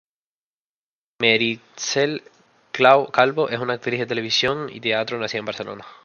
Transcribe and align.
Meritxell 1.19 2.23
Calvo 2.71 3.49
es 3.49 3.59
una 3.59 3.73
actriz 3.75 3.99
de 3.99 4.07
televisión 4.07 4.67
y 4.73 4.79
teatro 4.81 5.19
nacida 5.19 5.37
en 5.41 5.45
Barcelona. 5.45 5.85